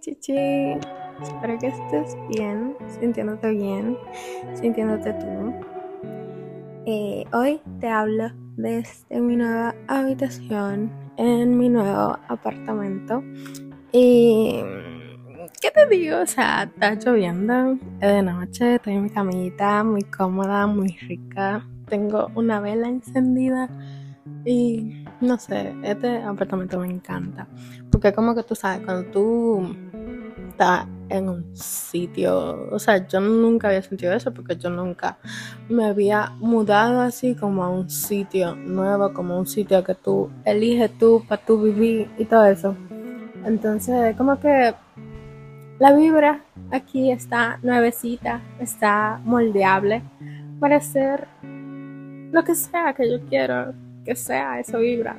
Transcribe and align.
Chichi, 0.00 0.78
espero 1.22 1.58
que 1.58 1.66
estés 1.68 2.16
bien, 2.28 2.76
sintiéndote 3.00 3.50
bien, 3.50 3.98
sintiéndote 4.54 5.12
tú. 5.14 5.52
Eh, 6.86 7.24
hoy 7.32 7.60
te 7.80 7.88
hablo 7.88 8.30
desde 8.56 9.20
mi 9.20 9.36
nueva 9.36 9.74
habitación 9.88 10.92
en 11.16 11.58
mi 11.58 11.68
nuevo 11.68 12.16
apartamento. 12.28 13.24
Y 13.90 14.62
¿qué 15.60 15.70
te 15.72 15.86
digo? 15.88 16.20
O 16.20 16.26
sea, 16.26 16.62
está 16.62 16.94
lloviendo, 16.94 17.78
es 18.00 18.12
de 18.12 18.22
noche, 18.22 18.76
estoy 18.76 18.94
en 18.94 19.02
mi 19.04 19.10
camita, 19.10 19.82
muy 19.82 20.02
cómoda, 20.02 20.66
muy 20.68 20.96
rica. 21.08 21.66
Tengo 21.88 22.30
una 22.36 22.60
vela 22.60 22.88
encendida 22.88 23.68
y 24.44 25.04
no 25.20 25.38
sé, 25.38 25.74
este 25.82 26.22
apartamento 26.22 26.78
me 26.78 26.86
encanta. 26.86 27.48
Porque 27.90 28.12
como 28.12 28.34
que 28.34 28.44
tú 28.44 28.54
sabes, 28.54 28.84
cuando 28.84 29.10
tú 29.10 29.76
estás 30.58 30.86
en 31.08 31.28
un 31.28 31.56
sitio, 31.56 32.68
o 32.72 32.78
sea, 32.80 33.06
yo 33.06 33.20
nunca 33.20 33.68
había 33.68 33.80
sentido 33.80 34.12
eso 34.12 34.34
porque 34.34 34.56
yo 34.56 34.68
nunca 34.68 35.16
me 35.68 35.84
había 35.84 36.32
mudado 36.40 37.00
así 37.00 37.36
como 37.36 37.62
a 37.62 37.68
un 37.68 37.88
sitio 37.88 38.56
nuevo, 38.56 39.14
como 39.14 39.38
un 39.38 39.46
sitio 39.46 39.84
que 39.84 39.94
tú 39.94 40.30
eliges 40.44 40.90
tú 40.98 41.24
para 41.28 41.40
tú 41.40 41.62
vivir 41.62 42.10
y 42.18 42.24
todo 42.24 42.44
eso. 42.44 42.76
Entonces, 43.46 44.16
como 44.16 44.40
que 44.40 44.74
la 45.78 45.92
vibra 45.92 46.40
aquí 46.72 47.12
está 47.12 47.60
nuevecita, 47.62 48.42
está 48.58 49.20
moldeable 49.24 50.02
para 50.58 50.78
hacer 50.78 51.28
lo 52.32 52.42
que 52.42 52.56
sea 52.56 52.94
que 52.94 53.08
yo 53.08 53.24
quiero 53.28 53.74
que 54.04 54.16
sea, 54.16 54.58
eso 54.58 54.78
vibra. 54.78 55.16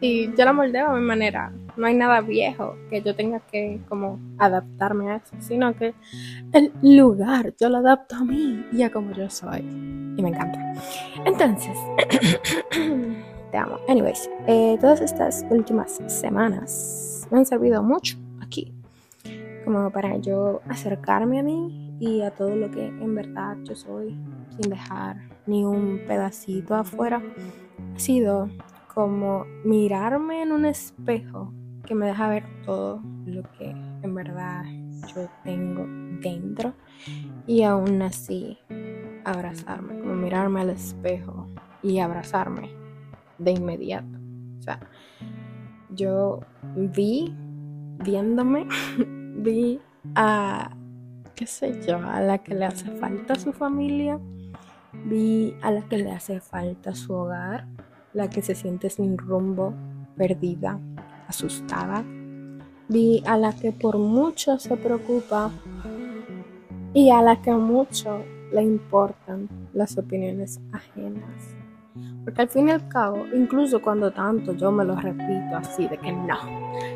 Y 0.00 0.34
yo 0.34 0.44
la 0.46 0.54
moldeo 0.54 0.88
a 0.88 0.94
mi 0.94 1.04
manera. 1.04 1.52
No 1.76 1.86
hay 1.86 1.94
nada 1.94 2.20
viejo 2.20 2.76
que 2.90 3.02
yo 3.02 3.14
tenga 3.14 3.40
que 3.40 3.80
como 3.88 4.18
adaptarme 4.38 5.10
a 5.10 5.16
eso, 5.16 5.34
sino 5.40 5.74
que 5.74 5.94
el 6.52 6.72
lugar 6.82 7.54
yo 7.58 7.68
lo 7.68 7.78
adapto 7.78 8.16
a 8.16 8.24
mí 8.24 8.64
y 8.72 8.82
a 8.82 8.90
como 8.90 9.12
yo 9.12 9.28
soy. 9.30 9.60
Y 9.60 10.22
me 10.22 10.28
encanta. 10.28 10.58
Entonces, 11.24 11.76
te 13.50 13.56
amo. 13.56 13.78
Anyways, 13.88 14.28
eh, 14.46 14.76
todas 14.80 15.00
estas 15.00 15.44
últimas 15.50 16.00
semanas 16.08 17.26
me 17.30 17.38
han 17.38 17.46
servido 17.46 17.82
mucho 17.82 18.18
aquí. 18.40 18.72
Como 19.64 19.90
para 19.90 20.16
yo 20.18 20.60
acercarme 20.68 21.38
a 21.38 21.42
mí 21.42 21.96
y 22.00 22.22
a 22.22 22.32
todo 22.32 22.54
lo 22.56 22.70
que 22.70 22.86
en 22.86 23.14
verdad 23.14 23.56
yo 23.62 23.74
soy, 23.74 24.18
sin 24.50 24.70
dejar 24.70 25.16
ni 25.46 25.64
un 25.64 26.00
pedacito 26.06 26.74
afuera 26.74 27.22
ha 27.94 27.98
sido 27.98 28.48
como 28.94 29.46
mirarme 29.64 30.42
en 30.42 30.52
un 30.52 30.66
espejo 30.66 31.52
que 31.92 31.98
me 31.98 32.06
deja 32.06 32.26
ver 32.26 32.44
todo 32.64 33.02
lo 33.26 33.42
que 33.58 33.68
en 33.68 34.14
verdad 34.14 34.64
yo 35.14 35.28
tengo 35.44 35.84
dentro 36.22 36.72
y 37.46 37.64
aún 37.64 38.00
así 38.00 38.58
abrazarme, 39.26 40.00
como 40.00 40.14
mirarme 40.14 40.62
al 40.62 40.70
espejo 40.70 41.48
y 41.82 41.98
abrazarme 41.98 42.70
de 43.36 43.50
inmediato. 43.50 44.18
O 44.58 44.62
sea, 44.62 44.80
yo 45.90 46.40
vi, 46.76 47.36
viéndome, 48.02 48.66
vi 49.36 49.78
a, 50.14 50.74
qué 51.34 51.46
sé 51.46 51.78
yo, 51.86 51.98
a 51.98 52.22
la 52.22 52.38
que 52.38 52.54
le 52.54 52.64
hace 52.64 52.90
falta 52.92 53.34
su 53.34 53.52
familia 53.52 54.18
Vi 55.04 55.54
a 55.60 55.70
la 55.70 55.82
que 55.82 55.98
le 55.98 56.10
hace 56.10 56.40
falta 56.40 56.94
su 56.94 57.12
hogar, 57.12 57.66
la 58.14 58.30
que 58.30 58.40
se 58.40 58.54
siente 58.54 58.88
sin 58.88 59.18
rumbo, 59.18 59.74
perdida, 60.16 60.78
asustada. 61.32 62.04
Vi 62.88 63.22
a 63.26 63.36
la 63.36 63.52
que 63.52 63.72
por 63.72 63.98
mucho 63.98 64.58
se 64.58 64.76
preocupa 64.76 65.50
y 66.92 67.10
a 67.10 67.22
la 67.22 67.40
que 67.40 67.52
mucho 67.52 68.22
le 68.52 68.62
importan 68.62 69.48
las 69.72 69.96
opiniones 69.96 70.60
ajenas. 70.72 71.56
Porque 72.24 72.42
al 72.42 72.48
fin 72.48 72.68
y 72.68 72.72
al 72.72 72.86
cabo, 72.88 73.24
incluso 73.34 73.80
cuando 73.80 74.10
tanto 74.10 74.52
yo 74.52 74.70
me 74.70 74.84
lo 74.84 74.94
repito 74.94 75.56
así 75.56 75.88
de 75.88 75.98
que 75.98 76.12
no, 76.12 76.36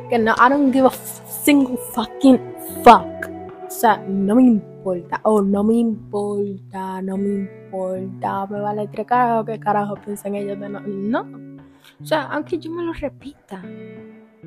que 0.08 0.18
no, 0.18 0.32
I 0.32 0.50
don't 0.50 0.72
give 0.72 0.86
a 0.86 0.90
single 0.90 1.78
fucking 1.94 2.38
fuck. 2.84 3.30
O 3.66 3.70
sea, 3.70 3.96
no 4.06 4.36
me 4.36 4.42
importa, 4.42 5.20
o 5.24 5.42
no 5.42 5.64
me 5.64 5.74
importa, 5.74 7.02
no 7.02 7.16
me 7.16 7.40
importa, 7.40 8.46
me 8.46 8.60
vale 8.60 8.86
tres 8.88 9.06
carajo, 9.06 9.44
que 9.44 9.58
carajo 9.58 9.94
piensan 9.96 10.34
ellos 10.34 10.60
de 10.60 10.68
no. 10.68 10.80
No. 10.80 11.46
O 12.00 12.04
sea, 12.04 12.24
aunque 12.24 12.58
yo 12.58 12.70
me 12.70 12.82
lo 12.82 12.92
repita. 12.92 13.62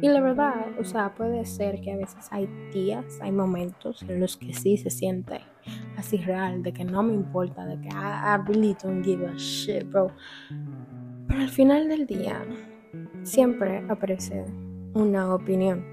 Y 0.01 0.07
la 0.07 0.21
verdad, 0.21 0.53
o 0.79 0.83
sea, 0.83 1.13
puede 1.13 1.45
ser 1.45 1.81
que 1.81 1.91
a 1.91 1.97
veces 1.97 2.27
hay 2.31 2.47
días, 2.71 3.19
hay 3.21 3.31
momentos 3.31 4.03
en 4.03 4.19
los 4.19 4.37
que 4.37 4.53
sí 4.53 4.77
se 4.77 4.89
siente 4.89 5.41
así 5.97 6.17
real, 6.17 6.63
de 6.63 6.71
que 6.71 6.85
no 6.85 7.03
me 7.03 7.13
importa, 7.13 7.65
de 7.65 7.79
que 7.81 7.89
I, 7.89 8.37
really 8.47 8.75
don't 8.81 9.03
give 9.03 9.25
a 9.25 9.33
shit, 9.35 9.89
bro. 9.89 10.11
Pero 11.27 11.41
al 11.41 11.49
final 11.49 11.89
del 11.89 12.05
día, 12.05 12.41
siempre 13.23 13.83
aparece 13.89 14.45
una 14.93 15.33
opinión 15.33 15.83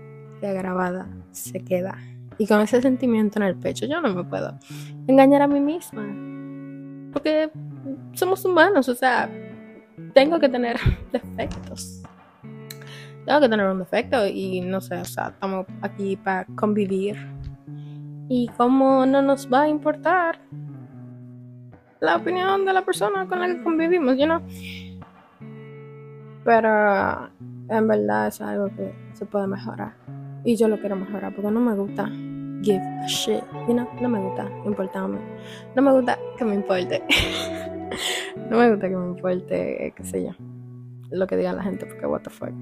que 0.41 0.53
grabada 0.53 1.09
se 1.33 1.65
queda 1.65 1.97
y 2.39 2.47
con 2.47 2.61
ese 2.61 2.83
sentimiento 2.83 3.39
en 3.39 3.47
el 3.47 3.57
pecho, 3.57 3.87
yo 3.87 4.01
no 4.01 4.13
me 4.13 4.25
puedo 4.25 4.59
engañar 5.07 5.43
a 5.43 5.49
mí 5.49 5.61
misma. 5.61 6.07
Porque 7.13 7.51
somos 8.13 8.45
humanos, 8.45 8.89
o 8.89 8.95
sea, 8.95 9.31
tengo 10.13 10.39
que 10.39 10.49
tener 10.49 10.77
defectos. 11.13 12.03
Tengo 13.27 13.41
que 13.41 13.49
tener 13.49 13.69
un 13.69 13.81
defecto 13.81 14.27
y 14.27 14.61
no 14.61 14.81
sé, 14.81 14.97
o 14.97 15.05
sea, 15.05 15.29
estamos 15.29 15.67
aquí 15.83 16.17
para 16.17 16.47
convivir. 16.55 17.17
Y 18.29 18.49
cómo 18.57 19.05
no 19.05 19.21
nos 19.21 19.53
va 19.53 19.63
a 19.63 19.69
importar 19.69 20.39
la 22.01 22.17
opinión 22.17 22.65
de 22.65 22.73
la 22.73 22.85
persona 22.85 23.27
con 23.27 23.41
la 23.41 23.49
que 23.49 23.63
convivimos, 23.63 24.17
you 24.17 24.27
know? 24.27 24.41
Pero 26.45 27.31
en 27.69 27.89
verdad 27.89 28.29
es 28.29 28.41
algo 28.41 28.69
que 28.69 28.95
se 29.13 29.27
puede 29.27 29.49
mejorar. 29.49 29.95
Y 30.45 30.57
yo 30.57 30.69
lo 30.69 30.79
quiero 30.79 30.95
mejorar 30.95 31.35
porque 31.35 31.51
no 31.51 31.61
me 31.61 31.75
gusta 31.75 32.09
give 32.63 32.81
a 32.81 33.07
shit. 33.09 33.43
You 33.67 33.75
know, 33.75 33.89
no 34.01 34.09
me 34.09 34.21
gusta 34.21 34.49
importarme. 34.65 35.19
No 35.75 35.83
me 35.83 35.93
gusta 35.93 36.17
que 36.39 36.45
me 36.45 36.55
importe. 36.55 37.03
no 38.51 38.59
me 38.59 38.71
gusta 38.71 38.89
que 38.89 38.97
me 38.97 39.07
importe, 39.07 39.93
qué 39.97 40.05
sé 40.05 40.25
yo, 40.25 40.31
lo 41.11 41.27
que 41.27 41.37
diga 41.37 41.53
la 41.53 41.63
gente 41.63 41.87
porque 41.87 42.07
what 42.07 42.23
the 42.23 42.31
fuck. 42.31 42.53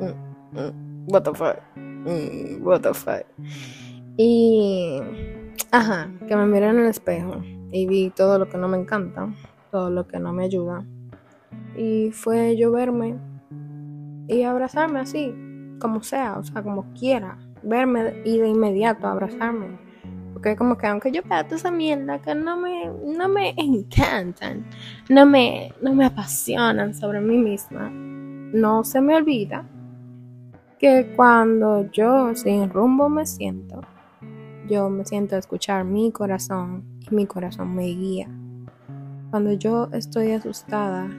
Mm, 0.00 0.14
mm, 0.54 1.06
what 1.08 1.22
the 1.22 1.34
fuck. 1.34 1.60
Mm, 1.76 2.60
what 2.62 2.80
the 2.82 2.94
fuck. 2.94 3.24
Y. 4.16 5.00
Ajá, 5.70 6.10
que 6.26 6.34
me 6.34 6.46
miré 6.46 6.68
en 6.68 6.78
el 6.78 6.86
espejo 6.86 7.42
y 7.70 7.86
vi 7.86 8.10
todo 8.10 8.38
lo 8.38 8.48
que 8.48 8.56
no 8.56 8.68
me 8.68 8.78
encanta, 8.78 9.28
todo 9.70 9.90
lo 9.90 10.06
que 10.06 10.18
no 10.18 10.32
me 10.32 10.44
ayuda. 10.44 10.84
Y 11.76 12.10
fue 12.12 12.56
yo 12.56 12.72
verme 12.72 13.18
y 14.28 14.42
abrazarme 14.44 15.00
así, 15.00 15.34
como 15.78 16.02
sea, 16.02 16.38
o 16.38 16.44
sea, 16.44 16.62
como 16.62 16.92
quiera, 16.94 17.38
verme 17.62 18.22
y 18.24 18.38
de 18.38 18.48
inmediato 18.48 19.06
abrazarme. 19.06 19.78
Porque 20.32 20.56
como 20.56 20.78
que 20.78 20.86
aunque 20.86 21.10
yo 21.10 21.22
vea 21.28 21.44
toda 21.44 21.56
esa 21.56 21.70
mierda 21.70 22.20
que 22.20 22.34
no 22.34 22.56
me, 22.56 22.90
no 23.04 23.28
me 23.28 23.54
encantan, 23.56 24.64
no 25.08 25.26
me, 25.26 25.74
no 25.82 25.94
me 25.94 26.06
apasionan 26.06 26.94
sobre 26.94 27.20
mí 27.20 27.36
misma, 27.36 27.90
no 27.90 28.84
se 28.84 29.00
me 29.00 29.16
olvida 29.16 29.66
que 30.78 31.12
cuando 31.16 31.90
yo 31.90 32.34
sin 32.36 32.70
rumbo 32.70 33.08
me 33.08 33.26
siento, 33.26 33.80
yo 34.68 34.88
me 34.88 35.04
siento 35.04 35.34
a 35.34 35.40
escuchar 35.40 35.84
mi 35.84 36.12
corazón 36.12 36.84
y 37.00 37.14
mi 37.14 37.26
corazón 37.26 37.74
me 37.74 37.86
guía. 37.86 38.28
Cuando 39.30 39.52
yo 39.52 39.88
estoy 39.92 40.32
asustada, 40.32 41.10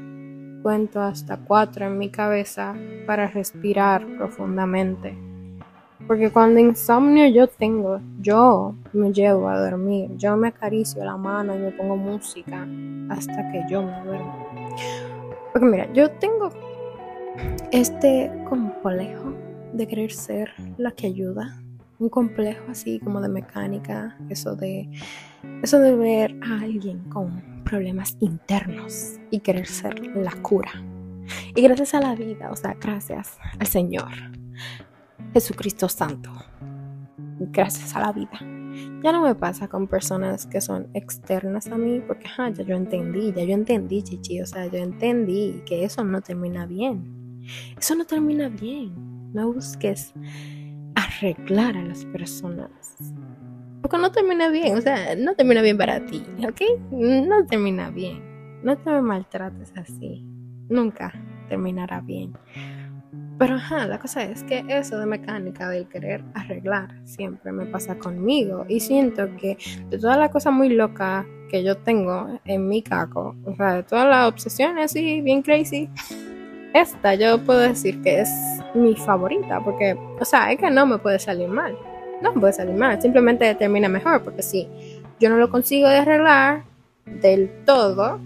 cuento 0.64 1.02
hasta 1.02 1.38
cuatro 1.38 1.88
en 1.88 1.98
mi 1.98 2.10
cabeza 2.10 2.74
para 3.06 3.28
respirar 3.28 4.06
profundamente. 4.18 5.18
Porque 6.08 6.32
cuando 6.32 6.62
insomnio 6.62 7.28
yo 7.28 7.48
tengo, 7.48 8.00
yo 8.22 8.76
me 8.94 9.12
llevo 9.12 9.50
a 9.50 9.60
dormir, 9.60 10.16
yo 10.16 10.38
me 10.38 10.48
acaricio 10.48 11.04
la 11.04 11.18
mano 11.18 11.54
y 11.54 11.60
me 11.60 11.72
pongo 11.72 11.98
música 11.98 12.66
hasta 13.10 13.52
que 13.52 13.64
yo 13.70 13.84
me 13.84 14.06
duermo. 14.06 14.48
Porque 15.52 15.68
mira, 15.68 15.92
yo 15.94 16.10
tengo 16.12 16.50
este 17.72 18.32
complejo 18.50 19.29
de 19.74 19.88
querer 19.88 20.12
ser 20.12 20.52
la 20.78 20.92
que 20.92 21.08
ayuda. 21.08 21.62
Un 22.00 22.10
complejo 22.10 22.64
así 22.70 23.00
como 23.00 23.20
de 23.20 23.30
mecánica, 23.30 24.18
eso 24.30 24.56
de 24.56 24.90
eso 25.64 25.80
de 25.80 25.96
ver 25.96 26.40
a 26.42 26.62
alguien 26.62 27.00
con 27.10 27.64
problemas 27.64 28.18
internos 28.20 29.16
y 29.32 29.40
querer 29.40 29.68
ser 29.68 30.00
la 30.16 30.32
cura. 30.42 30.72
Y 31.56 31.62
gracias 31.62 31.94
a 31.94 32.02
la 32.02 32.16
vida, 32.16 32.52
o 32.52 32.56
sea, 32.56 32.76
gracias 32.80 33.38
al 33.60 33.68
Señor, 33.68 34.12
Jesucristo 35.34 35.88
Santo, 35.88 36.32
gracias 37.40 37.96
a 37.96 38.00
la 38.00 38.12
vida. 38.12 38.40
Ya 39.04 39.12
no 39.12 39.22
me 39.22 39.36
pasa 39.36 39.68
con 39.68 39.88
personas 39.88 40.46
que 40.46 40.62
son 40.62 40.88
externas 40.94 41.68
a 41.68 41.78
mí, 41.78 42.02
porque 42.06 42.28
ya 42.38 42.64
yo 42.64 42.76
entendí, 42.76 43.34
ya 43.34 43.44
yo 43.44 43.54
entendí, 43.54 44.04
chichi, 44.04 44.42
o 44.42 44.46
sea, 44.46 44.68
yo 44.68 44.78
entendí 44.78 45.62
que 45.66 45.84
eso 45.84 46.04
no 46.04 46.22
termina 46.22 46.66
bien. 46.66 47.42
Eso 47.78 47.96
no 47.96 48.06
termina 48.06 48.50
bien. 48.50 49.19
No 49.34 49.52
busques 49.54 50.14
arreglar 50.96 51.78
a 51.78 51.84
las 51.84 52.06
personas. 52.06 52.98
Porque 53.82 53.98
no 53.98 54.12
termina 54.12 54.50
bien, 54.50 54.78
o 54.78 54.82
sea, 54.82 55.16
no 55.16 55.36
termina 55.36 55.62
bien 55.62 55.78
para 55.78 56.06
ti, 56.06 56.24
¿ok? 56.48 56.92
No 56.92 57.46
termina 57.46 57.90
bien. 57.90 58.22
No 58.64 58.78
te 58.78 59.02
maltrates 59.02 59.72
así. 59.78 60.26
Nunca 60.68 61.14
terminará 61.48 62.02
bien. 62.02 62.34
Pero 63.40 63.56
ajá, 63.56 63.88
la 63.88 64.00
cosa 64.00 64.24
es 64.24 64.44
que 64.44 64.66
eso 64.68 65.00
de 65.00 65.06
mecánica, 65.06 65.70
del 65.70 65.88
querer 65.88 66.24
arreglar, 66.34 66.94
siempre 67.06 67.54
me 67.54 67.66
pasa 67.66 67.98
conmigo. 67.98 68.66
Y 68.68 68.82
siento 68.82 69.30
que 69.38 69.58
de 69.90 69.98
todas 69.98 70.18
las 70.18 70.30
cosas 70.30 70.52
muy 70.52 70.70
locas 70.70 71.26
que 71.50 71.64
yo 71.64 71.78
tengo 71.78 72.40
en 72.46 72.68
mi 72.68 72.84
caco, 72.84 73.36
o 73.46 73.56
sea, 73.56 73.76
de 73.76 73.84
todas 73.84 74.08
las 74.08 74.28
obsesiones 74.28 74.92
así, 74.92 75.22
bien 75.22 75.42
crazy, 75.42 75.90
esta 76.74 77.16
yo 77.16 77.44
puedo 77.44 77.60
decir 77.60 78.02
que 78.02 78.22
es 78.22 78.30
mi 78.74 78.96
favorita. 78.96 79.60
Porque, 79.64 79.98
o 80.20 80.26
sea, 80.26 80.52
es 80.52 80.60
que 80.60 80.70
no 80.70 80.86
me 80.86 80.98
puede 80.98 81.20
salir 81.20 81.48
mal. 81.48 81.78
No 82.22 82.34
me 82.34 82.42
puede 82.42 82.54
salir 82.54 82.76
mal, 82.76 83.02
simplemente 83.02 83.54
termina 83.56 83.88
mejor. 83.90 84.24
Porque 84.24 84.42
si 84.42 84.68
yo 85.20 85.30
no 85.30 85.38
lo 85.38 85.50
consigo 85.50 85.88
arreglar 85.88 86.64
del 87.06 87.50
todo, 87.66 88.20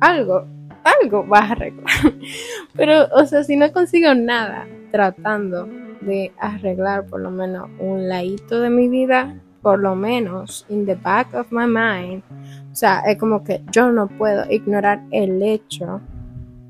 algo 0.00 0.46
algo 0.84 1.24
vas 1.24 1.50
a 1.50 1.52
arreglar. 1.52 1.86
Pero, 2.74 3.06
o 3.14 3.26
sea, 3.26 3.44
si 3.44 3.56
no 3.56 3.72
consigo 3.72 4.14
nada 4.14 4.66
tratando 4.90 5.68
de 6.00 6.32
arreglar 6.38 7.06
por 7.06 7.20
lo 7.20 7.30
menos 7.30 7.68
un 7.78 8.08
ladito 8.08 8.60
de 8.60 8.70
mi 8.70 8.88
vida, 8.88 9.36
por 9.62 9.78
lo 9.78 9.94
menos 9.94 10.66
in 10.68 10.86
the 10.86 10.96
back 10.96 11.32
of 11.34 11.52
my 11.52 11.66
mind, 11.66 12.22
o 12.70 12.74
sea, 12.74 13.00
es 13.06 13.16
como 13.16 13.44
que 13.44 13.62
yo 13.70 13.92
no 13.92 14.08
puedo 14.08 14.44
ignorar 14.50 15.02
el 15.12 15.40
hecho 15.42 16.00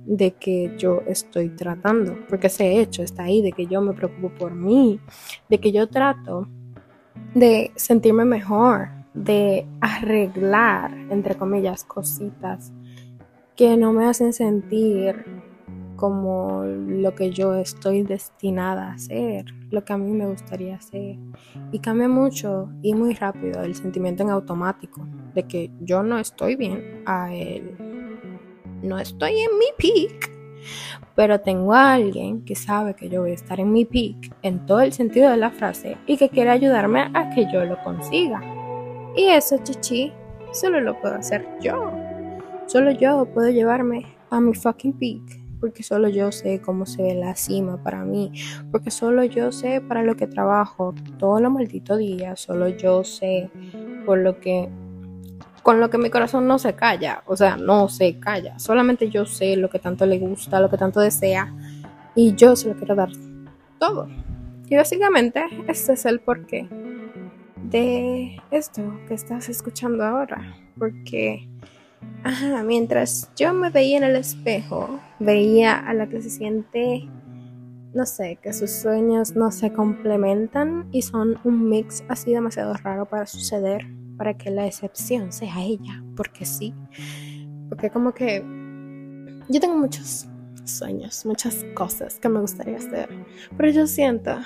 de 0.05 0.33
que 0.33 0.75
yo 0.77 1.03
estoy 1.07 1.51
tratando, 1.51 2.17
porque 2.29 2.49
ese 2.49 2.81
hecho 2.81 3.03
está 3.03 3.25
ahí, 3.25 3.43
de 3.43 3.53
que 3.53 3.67
yo 3.67 3.81
me 3.81 3.93
preocupo 3.93 4.31
por 4.31 4.55
mí, 4.55 5.01
de 5.49 5.61
que 5.61 5.73
yo 5.73 5.89
trato 5.89 6.49
de 7.35 7.71
sentirme 7.77 8.25
mejor, 8.25 8.89
de 9.15 9.67
arreglar, 9.81 10.93
entre 11.11 11.37
comillas, 11.37 11.85
cositas 11.85 12.73
que 13.57 13.77
no 13.77 13.93
me 13.93 14.07
hacen 14.07 14.33
sentir 14.33 15.25
como 15.97 16.65
lo 16.65 17.15
que 17.15 17.31
yo 17.31 17.55
estoy 17.55 18.03
destinada 18.03 18.89
a 18.89 18.95
hacer, 18.95 19.45
lo 19.71 19.85
que 19.85 19.93
a 19.93 19.99
mí 19.99 20.11
me 20.11 20.27
gustaría 20.27 20.75
hacer. 20.75 21.17
Y 21.71 21.79
cambia 21.79 22.09
mucho 22.09 22.71
y 22.83 22.93
muy 22.95 23.15
rápido 23.15 23.63
el 23.63 23.77
sentimiento 23.77 24.25
en 24.25 24.31
automático 24.31 25.07
de 25.35 25.45
que 25.45 25.71
yo 25.81 26.03
no 26.03 26.19
estoy 26.19 26.57
bien 26.57 27.03
a 27.07 27.33
él. 27.33 27.92
No 28.83 28.99
estoy 28.99 29.39
en 29.39 29.59
mi 29.59 29.67
peak, 29.79 30.31
pero 31.15 31.41
tengo 31.41 31.73
a 31.73 31.95
alguien 31.95 32.45
que 32.45 32.55
sabe 32.55 32.95
que 32.95 33.09
yo 33.09 33.23
voy 33.23 33.31
a 33.31 33.35
estar 33.35 33.61
en 33.61 33.73
mi 33.73 33.85
peak 33.85 34.35
en 34.43 34.67
todo 34.67 34.81
el 34.81 34.93
sentido 34.93 35.31
de 35.31 35.37
la 35.37 35.51
frase 35.51 35.97
y 36.07 36.17
que 36.17 36.29
quiere 36.29 36.51
ayudarme 36.51 37.11
a 37.15 37.31
que 37.31 37.47
yo 37.53 37.65
lo 37.65 37.83
consiga. 37.83 38.41
Y 39.17 39.29
eso, 39.29 39.59
chichi, 39.63 40.13
solo 40.53 40.81
lo 40.81 41.01
puedo 41.01 41.15
hacer 41.15 41.47
yo. 41.61 41.93
Solo 42.67 42.91
yo 42.93 43.27
puedo 43.27 43.51
llevarme 43.51 44.07
a 44.31 44.41
mi 44.41 44.55
fucking 44.55 44.95
peak. 44.95 45.43
Porque 45.61 45.85
solo 45.85 46.09
yo 46.09 46.33
sé 46.33 46.61
cómo 46.61 46.87
se 46.87 47.03
ve 47.03 47.15
la 47.15 47.37
cima 47.37 47.81
para 47.85 48.05
mí. 48.05 48.33
Porque 48.73 48.91
solo 48.91 49.23
yo 49.23 49.53
sé 49.53 49.81
para 49.81 50.03
lo 50.03 50.17
que 50.17 50.27
trabajo 50.27 50.93
todos 51.19 51.41
los 51.41 51.53
malditos 51.53 51.99
días. 51.99 52.41
Solo 52.41 52.69
yo 52.69 53.05
sé 53.05 53.49
por 54.05 54.19
lo 54.19 54.41
que 54.41 54.69
con 55.63 55.81
lo 55.81 55.91
que 55.91 55.99
mi 55.99 56.11
corazón 56.11 56.47
no 56.47 56.59
se 56.59 56.75
calla, 56.75 57.23
o 57.27 57.37
sea, 57.37 57.57
no 57.57 57.89
se 57.89 58.19
calla, 58.19 58.59
solamente 58.59 59.09
yo 59.11 59.27
sé 59.27 59.57
lo 59.57 59.71
que 59.71 59.79
tanto 59.79 60.07
le 60.07 60.19
gusta, 60.19 60.61
lo 60.61 60.69
que 60.69 60.77
tanto 60.77 61.01
desea, 61.01 61.55
y 62.15 62.35
yo 62.35 62.57
se 62.57 62.69
lo 62.69 62.75
quiero 62.75 62.95
dar 62.95 63.11
todo. 63.79 64.09
Y 64.69 64.77
básicamente 64.77 65.45
este 65.69 65.93
es 65.93 66.05
el 66.07 66.21
porqué 66.21 66.69
de 67.57 68.41
esto 68.51 68.83
que 69.07 69.15
estás 69.15 69.49
escuchando 69.49 70.05
ahora, 70.05 70.57
porque 70.79 71.49
mientras 72.65 73.31
yo 73.37 73.53
me 73.53 73.71
veía 73.71 73.99
en 73.99 74.05
el 74.05 74.17
espejo, 74.17 75.01
veía 75.19 75.79
a 75.79 75.95
la 75.95 76.09
que 76.09 76.23
se 76.23 76.31
siente, 76.31 77.09
no 77.95 78.07
sé, 78.07 78.39
que 78.43 78.53
sus 78.53 78.71
sueños 78.71 79.37
no 79.37 79.51
se 79.51 79.73
complementan 79.73 80.89
y 80.91 81.03
son 81.03 81.39
un 81.45 81.69
mix 81.69 82.03
así 82.09 82.33
demasiado 82.33 82.75
raro 82.75 83.07
para 83.07 83.27
suceder, 83.27 83.87
para 84.17 84.35
que 84.35 84.51
la 84.51 84.67
excepción 84.67 85.33
sea 85.33 85.61
ella, 85.61 86.03
porque 86.17 86.45
sí. 86.45 86.75
Porque 87.69 87.91
como 87.91 88.13
que 88.13 88.45
yo 89.49 89.61
tengo 89.61 89.77
muchos 89.77 90.27
sueños, 90.65 91.27
muchas 91.27 91.65
cosas 91.75 92.19
que 92.19 92.29
me 92.29 92.41
gustaría 92.41 92.77
hacer, 92.77 93.09
pero 93.57 93.71
yo 93.71 93.87
siento 93.87 94.37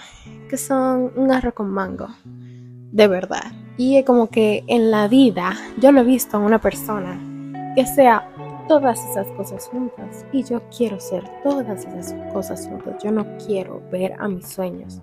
que 0.48 0.56
son 0.56 1.12
un 1.16 1.30
arroz 1.30 1.54
con 1.54 1.70
mango, 1.70 2.08
de 2.24 3.08
verdad. 3.08 3.52
Y 3.76 3.96
es 3.96 4.04
como 4.04 4.28
que 4.28 4.64
en 4.68 4.90
la 4.90 5.08
vida 5.08 5.54
yo 5.78 5.92
lo 5.92 6.00
he 6.00 6.04
visto 6.04 6.38
en 6.38 6.44
una 6.44 6.60
persona 6.60 7.20
que 7.74 7.84
sea 7.86 8.32
todas 8.68 9.04
esas 9.10 9.26
cosas 9.32 9.66
juntas. 9.68 10.24
Y 10.32 10.42
yo 10.44 10.62
quiero 10.76 10.98
ser 11.00 11.24
todas 11.42 11.84
esas 11.84 12.14
cosas 12.32 12.66
juntas. 12.68 13.02
Yo 13.02 13.10
no 13.10 13.26
quiero 13.38 13.82
ver 13.90 14.14
a 14.18 14.28
mis 14.28 14.46
sueños 14.48 15.02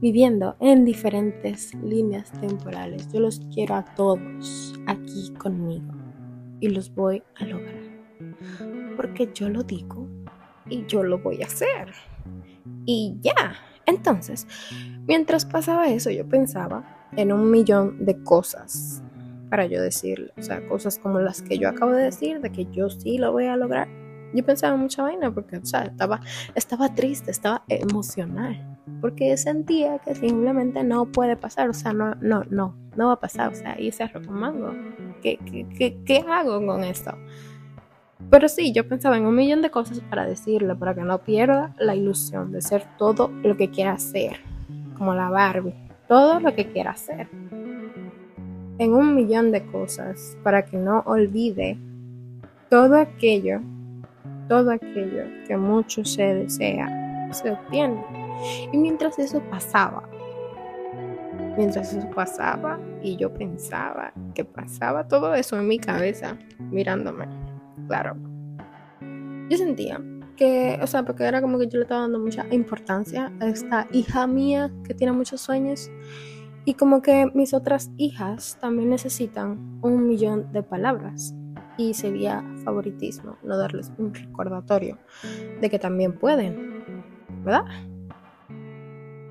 viviendo 0.00 0.56
en 0.60 0.84
diferentes 0.84 1.74
líneas 1.74 2.30
temporales. 2.40 3.08
Yo 3.12 3.20
los 3.20 3.40
quiero 3.52 3.74
a 3.74 3.84
todos 3.94 4.74
aquí 4.86 5.32
conmigo. 5.38 5.92
Y 6.60 6.68
los 6.68 6.94
voy 6.94 7.22
a 7.36 7.44
lograr. 7.44 7.82
Porque 8.96 9.30
yo 9.34 9.48
lo 9.48 9.62
digo 9.62 10.06
y 10.68 10.86
yo 10.86 11.02
lo 11.02 11.18
voy 11.18 11.42
a 11.42 11.46
hacer. 11.46 11.92
Y 12.86 13.16
ya. 13.20 13.54
Entonces, 13.86 14.46
mientras 15.06 15.44
pasaba 15.44 15.88
eso, 15.88 16.10
yo 16.10 16.28
pensaba 16.28 17.08
en 17.16 17.32
un 17.32 17.50
millón 17.50 18.04
de 18.04 18.22
cosas 18.22 19.02
para 19.52 19.66
yo 19.66 19.82
decirle. 19.82 20.32
O 20.38 20.42
sea, 20.42 20.66
cosas 20.66 20.98
como 20.98 21.20
las 21.20 21.42
que 21.42 21.58
yo 21.58 21.68
acabo 21.68 21.92
de 21.92 22.04
decir, 22.04 22.40
de 22.40 22.50
que 22.50 22.64
yo 22.72 22.88
sí 22.88 23.18
lo 23.18 23.32
voy 23.32 23.48
a 23.48 23.56
lograr. 23.58 23.86
Yo 24.32 24.42
pensaba 24.46 24.78
mucha 24.78 25.02
vaina 25.02 25.30
porque, 25.30 25.58
o 25.58 25.66
sea, 25.66 25.82
estaba, 25.82 26.22
estaba 26.54 26.94
triste, 26.94 27.30
estaba 27.30 27.62
emocional. 27.68 28.78
Porque 29.02 29.36
sentía 29.36 29.98
que 29.98 30.14
simplemente 30.14 30.82
no 30.84 31.04
puede 31.04 31.36
pasar. 31.36 31.68
O 31.68 31.74
sea, 31.74 31.92
no, 31.92 32.14
no, 32.22 32.44
no, 32.48 32.74
no 32.96 33.08
va 33.08 33.12
a 33.12 33.20
pasar. 33.20 33.52
O 33.52 33.54
sea, 33.54 33.78
y 33.78 33.92
se 33.92 34.08
mango. 34.26 34.72
¿Qué, 35.20 35.36
qué, 35.44 35.68
qué, 35.76 35.98
¿Qué 36.02 36.24
hago 36.26 36.64
con 36.64 36.82
esto? 36.82 37.12
Pero 38.30 38.48
sí, 38.48 38.72
yo 38.72 38.88
pensaba 38.88 39.18
en 39.18 39.26
un 39.26 39.34
millón 39.34 39.60
de 39.60 39.70
cosas 39.70 40.00
para 40.00 40.24
decirle, 40.24 40.74
para 40.76 40.94
que 40.94 41.02
no 41.02 41.18
pierda 41.18 41.74
la 41.78 41.94
ilusión 41.94 42.52
de 42.52 42.62
ser 42.62 42.86
todo 42.96 43.30
lo 43.42 43.54
que 43.58 43.68
quiera 43.68 43.92
hacer. 43.92 44.40
Como 44.96 45.14
la 45.14 45.28
Barbie. 45.28 45.74
Todo 46.08 46.40
lo 46.40 46.54
que 46.54 46.72
quiera 46.72 46.92
hacer 46.92 47.28
en 48.78 48.94
un 48.94 49.14
millón 49.14 49.52
de 49.52 49.64
cosas 49.66 50.36
para 50.42 50.64
que 50.64 50.76
no 50.76 51.02
olvide 51.06 51.78
todo 52.70 52.96
aquello, 52.96 53.60
todo 54.48 54.70
aquello 54.70 55.24
que 55.46 55.56
mucho 55.56 56.04
se 56.04 56.22
desea, 56.34 57.28
se 57.32 57.50
obtiene. 57.50 58.02
Y 58.72 58.78
mientras 58.78 59.18
eso 59.18 59.40
pasaba, 59.50 60.08
mientras 61.56 61.92
eso 61.92 62.08
pasaba 62.10 62.80
y 63.02 63.16
yo 63.16 63.32
pensaba 63.32 64.12
que 64.34 64.44
pasaba 64.44 65.06
todo 65.06 65.34
eso 65.34 65.58
en 65.58 65.68
mi 65.68 65.78
cabeza, 65.78 66.36
mirándome, 66.58 67.26
claro, 67.86 68.16
yo 69.48 69.56
sentía 69.56 70.00
que, 70.36 70.78
o 70.82 70.86
sea, 70.86 71.04
porque 71.04 71.24
era 71.24 71.42
como 71.42 71.58
que 71.58 71.68
yo 71.68 71.78
le 71.78 71.82
estaba 71.82 72.02
dando 72.02 72.18
mucha 72.18 72.46
importancia 72.50 73.30
a 73.40 73.46
esta 73.48 73.86
hija 73.92 74.26
mía 74.26 74.70
que 74.84 74.94
tiene 74.94 75.12
muchos 75.12 75.40
sueños 75.40 75.90
y 76.64 76.74
como 76.74 77.02
que 77.02 77.26
mis 77.34 77.54
otras 77.54 77.90
hijas 77.96 78.56
también 78.60 78.90
necesitan 78.90 79.78
un 79.82 80.06
millón 80.06 80.52
de 80.52 80.62
palabras. 80.62 81.34
Y 81.78 81.94
sería 81.94 82.44
favoritismo 82.64 83.38
no 83.42 83.56
darles 83.56 83.90
un 83.98 84.14
recordatorio 84.14 84.98
de 85.60 85.70
que 85.70 85.78
también 85.78 86.18
pueden, 86.18 86.84
¿verdad? 87.44 87.64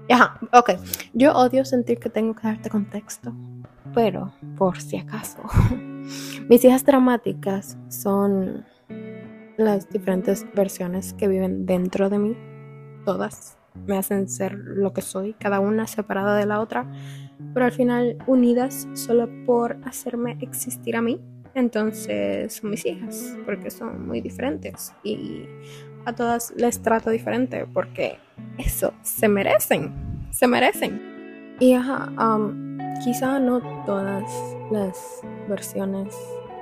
Ajá, 0.10 0.40
ok. 0.52 0.72
Yo 1.14 1.34
odio 1.34 1.64
sentir 1.64 2.00
que 2.00 2.10
tengo 2.10 2.36
que 2.36 2.48
darte 2.48 2.70
contexto, 2.70 3.34
pero 3.94 4.34
por 4.58 4.82
si 4.82 4.98
acaso, 4.98 5.40
mis 6.50 6.66
hijas 6.66 6.84
dramáticas 6.84 7.78
son 7.90 8.66
las 9.58 9.88
diferentes 9.90 10.46
versiones 10.54 11.14
que 11.14 11.28
viven 11.28 11.66
dentro 11.66 12.10
de 12.10 12.18
mí, 12.18 12.38
todas 13.06 13.61
me 13.86 13.98
hacen 13.98 14.28
ser 14.30 14.54
lo 14.54 14.94
que 14.94 15.02
soy, 15.02 15.34
cada 15.34 15.60
una 15.60 15.88
separada 15.88 16.36
de 16.38 16.46
la 16.46 16.60
otra, 16.60 16.86
pero 17.54 17.66
al 17.66 17.72
final 17.72 18.18
unidas 18.28 18.88
solo 18.94 19.30
por 19.46 19.78
hacerme 19.86 20.38
existir 20.42 20.96
a 20.96 21.02
mí. 21.02 21.22
Entonces 21.54 22.54
son 22.54 22.70
mis 22.70 22.86
hijas, 22.86 23.36
porque 23.46 23.70
son 23.70 24.08
muy 24.08 24.22
diferentes 24.22 24.94
y 25.04 25.46
a 26.06 26.14
todas 26.14 26.54
les 26.56 26.82
trato 26.82 27.10
diferente, 27.10 27.66
porque 27.74 28.18
eso 28.58 28.94
se 29.02 29.28
merecen, 29.28 29.92
se 30.32 30.48
merecen. 30.48 31.56
Y 31.60 31.74
ajá, 31.74 32.10
um, 32.18 32.78
quizá 33.04 33.40
no 33.40 33.60
todas 33.86 34.24
las 34.72 35.22
versiones, 35.48 36.16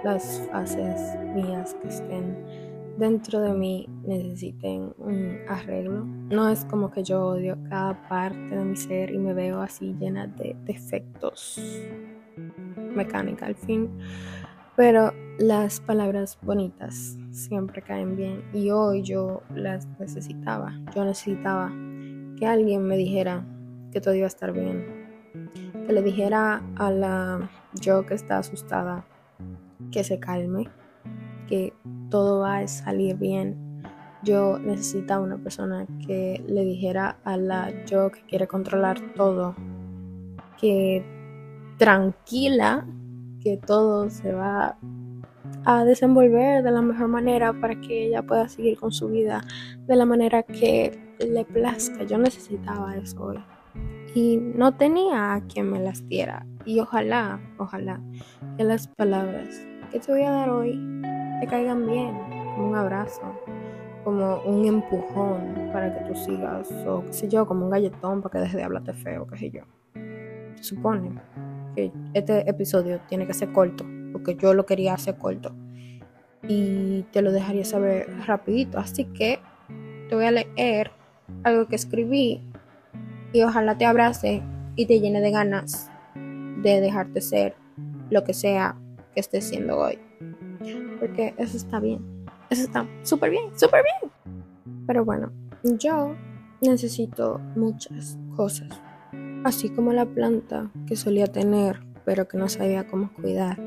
las 0.04 0.42
fases 0.52 1.16
mías 1.36 1.76
que 1.82 1.88
estén 1.88 2.69
dentro 3.00 3.40
de 3.40 3.54
mí 3.54 3.88
necesiten 4.04 4.94
un 4.98 5.38
arreglo. 5.48 6.06
No 6.06 6.50
es 6.50 6.66
como 6.66 6.92
que 6.92 7.04
yo 7.04 7.26
odio 7.26 7.58
cada 7.70 8.08
parte 8.08 8.56
de 8.56 8.64
mi 8.64 8.76
ser 8.76 9.12
y 9.12 9.18
me 9.18 9.34
veo 9.34 9.62
así 9.62 9.96
llena 10.00 10.28
de 10.28 10.56
defectos 10.66 11.60
mecánica 12.94 13.46
al 13.46 13.56
fin. 13.56 13.90
Pero 14.76 15.14
las 15.40 15.80
palabras 15.80 16.38
bonitas 16.42 17.18
siempre 17.32 17.82
caen 17.82 18.16
bien 18.16 18.44
y 18.54 18.70
hoy 18.70 19.02
yo 19.02 19.42
las 19.56 19.88
necesitaba. 20.00 20.74
Yo 20.96 21.06
necesitaba 21.06 21.72
que 22.38 22.46
alguien 22.46 22.84
me 22.84 22.98
dijera 22.98 23.46
que 23.92 24.02
todo 24.02 24.14
iba 24.14 24.26
a 24.26 24.28
estar 24.28 24.52
bien. 24.52 24.86
Que 25.88 25.94
le 25.94 26.02
dijera 26.02 26.62
a 26.76 26.92
la 26.92 27.50
yo 27.82 28.06
que 28.06 28.14
está 28.14 28.40
asustada 28.40 29.06
que 29.92 30.04
se 30.04 30.20
calme, 30.20 30.70
que 31.50 31.74
todo 32.10 32.42
va 32.42 32.60
a 32.60 32.68
salir 32.68 33.18
bien. 33.18 33.84
Yo 34.24 34.60
necesitaba 34.60 35.24
una 35.24 35.38
persona 35.38 35.88
que 36.06 36.44
le 36.48 36.64
dijera 36.64 37.18
a 37.24 37.38
la 37.38 37.86
yo 37.86 38.12
que 38.12 38.22
quiere 38.22 38.48
controlar 38.48 39.00
todo 39.16 39.56
que 40.60 41.04
tranquila, 41.78 42.86
que 43.42 43.58
todo 43.58 44.10
se 44.10 44.34
va 44.34 44.78
a 45.66 45.86
desenvolver 45.86 46.64
de 46.64 46.72
la 46.72 46.82
mejor 46.82 47.08
manera 47.08 47.54
para 47.54 47.80
que 47.80 48.08
ella 48.08 48.22
pueda 48.24 48.48
seguir 48.50 48.78
con 48.78 48.92
su 48.92 49.08
vida 49.08 49.42
de 49.88 49.96
la 49.96 50.06
manera 50.06 50.44
que 50.44 51.16
le 51.20 51.46
plazca. 51.46 52.04
Yo 52.04 52.18
necesitaba 52.18 52.96
eso 52.98 53.22
hoy. 53.22 53.40
Y 54.14 54.38
no 54.38 54.76
tenía 54.76 55.36
a 55.36 55.42
quien 55.42 55.72
me 55.72 55.80
las 55.80 56.06
diera. 56.08 56.46
Y 56.66 56.80
ojalá, 56.80 57.40
ojalá 57.58 58.02
que 58.58 58.64
las 58.64 58.88
palabras 58.88 59.66
que 59.92 60.00
te 60.00 60.12
voy 60.12 60.24
a 60.24 60.32
dar 60.32 60.50
hoy 60.50 60.80
te 61.40 61.48
caigan 61.48 61.88
bien, 61.88 62.18
como 62.56 62.70
un 62.70 62.76
abrazo, 62.76 63.22
como 64.04 64.42
un 64.44 64.66
empujón 64.66 65.70
para 65.72 65.94
que 65.94 66.06
tú 66.06 66.16
sigas, 66.16 66.72
o 66.86 67.04
qué 67.06 67.14
sé 67.14 67.28
yo, 67.28 67.46
como 67.46 67.66
un 67.66 67.72
galletón 67.72 68.22
para 68.22 68.34
que 68.34 68.40
deje 68.40 68.58
de 68.58 68.64
hablarte 68.64 68.94
feo, 68.94 69.28
qué 69.28 69.38
sé 69.38 69.52
yo. 69.52 69.62
Supone 70.62 71.12
que 71.76 71.92
este 72.14 72.50
episodio 72.50 73.00
tiene 73.08 73.26
que 73.26 73.34
ser 73.34 73.52
corto, 73.52 73.86
porque 74.12 74.36
yo 74.36 74.54
lo 74.54 74.66
quería 74.66 74.94
hacer 74.94 75.16
corto. 75.18 75.54
Y 76.48 77.04
te 77.12 77.22
lo 77.22 77.32
dejaría 77.32 77.66
saber 77.66 78.08
rapidito. 78.26 78.80
Así 78.80 79.06
que 79.06 79.40
te 80.08 80.16
voy 80.16 80.26
a 80.26 80.32
leer 80.32 80.92
algo 81.44 81.68
que 81.68 81.76
escribí 81.76 82.42
y 83.32 83.42
ojalá 83.44 83.78
te 83.78 83.86
abrace 83.86 84.42
y 84.76 84.86
te 84.86 85.00
llene 85.00 85.22
de 85.22 85.32
ganas 85.32 85.92
de 86.16 86.82
dejarte 86.82 87.22
ser 87.22 87.56
lo 88.10 88.24
que 88.24 88.34
sea 88.34 88.76
que 89.14 89.20
estés 89.20 89.48
siendo 89.48 89.78
hoy. 89.78 90.00
Porque 91.00 91.34
eso 91.38 91.58
está 91.58 91.80
bien. 91.80 92.26
Eso 92.50 92.64
está 92.64 92.88
súper 93.04 93.30
bien, 93.30 93.46
súper 93.58 93.84
bien. 93.84 94.12
Pero 94.88 95.06
bueno, 95.06 95.32
yo 95.64 96.16
necesito 96.62 97.40
muchas 97.56 98.18
cosas. 98.36 98.70
Así 99.44 99.70
como 99.70 99.94
la 99.94 100.06
planta 100.06 100.72
que 100.88 100.96
solía 100.96 101.28
tener, 101.28 101.80
pero 102.06 102.28
que 102.28 102.38
no 102.38 102.50
sabía 102.50 102.88
cómo 102.88 103.12
cuidar. 103.14 103.60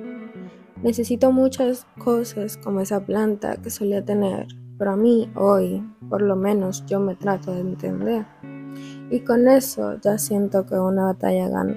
Necesito 0.83 1.31
muchas 1.31 1.87
cosas 1.99 2.57
como 2.57 2.81
esa 2.81 3.07
planta 3.07 3.57
que 3.57 3.71
solía 3.71 4.05
tener, 4.05 4.49
pero 4.79 4.93
a 4.93 4.97
mí 4.97 5.31
hoy, 5.37 5.83
por 6.09 6.23
lo 6.23 6.35
menos, 6.35 6.85
yo 6.87 6.99
me 6.99 7.15
trato 7.15 7.55
de 7.55 7.61
entender. 7.61 8.27
Y 9.11 9.21
con 9.21 9.47
eso 9.47 10.01
ya 10.01 10.19
siento 10.19 10.67
que 10.67 10.75
una 10.75 11.05
batalla 11.05 11.49
gana. 11.49 11.77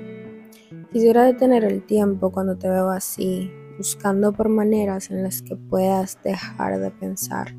Quisiera 0.91 1.23
detener 1.23 1.65
el 1.65 1.85
tiempo 1.85 2.31
cuando 2.31 2.57
te 2.57 2.67
veo 2.67 2.89
así, 2.89 3.51
buscando 3.77 4.33
por 4.33 4.49
maneras 4.49 5.11
en 5.11 5.23
las 5.23 5.41
que 5.41 5.55
puedas 5.55 6.19
dejar 6.23 6.79
de 6.79 6.91
pensar. 6.91 7.55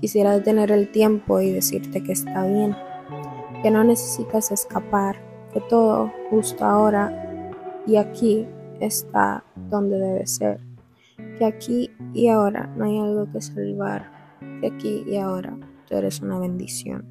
Quisiera 0.00 0.32
detener 0.32 0.70
el 0.70 0.90
tiempo 0.90 1.40
y 1.40 1.50
decirte 1.50 2.02
que 2.02 2.12
está 2.12 2.46
bien, 2.46 2.76
que 3.62 3.70
no 3.70 3.82
necesitas 3.84 4.52
escapar, 4.52 5.16
que 5.52 5.60
todo 5.62 6.12
justo 6.30 6.64
ahora 6.64 7.52
y 7.86 7.96
aquí 7.96 8.46
está 8.80 9.44
donde 9.70 9.98
debe 9.98 10.26
ser, 10.26 10.60
que 11.38 11.44
aquí 11.44 11.90
y 12.12 12.28
ahora 12.28 12.66
no 12.76 12.84
hay 12.84 12.98
algo 12.98 13.30
que 13.32 13.40
salvar, 13.40 14.10
que 14.60 14.66
aquí 14.66 15.04
y 15.06 15.16
ahora 15.16 15.56
tú 15.88 15.96
eres 15.96 16.20
una 16.20 16.38
bendición. 16.38 17.04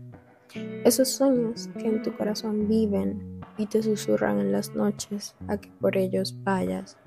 Esos 0.84 1.10
sueños 1.10 1.70
que 1.80 1.88
en 1.88 2.04
tu 2.04 2.16
corazón 2.16 2.68
viven 2.68 3.42
y 3.58 3.66
te 3.66 3.82
susurran 3.82 4.40
en 4.40 4.52
las 4.52 4.74
noches 4.76 5.36
a 5.48 5.58
que 5.58 5.72
por 5.80 5.98
ellos 5.98 6.38
vayas, 6.44 6.98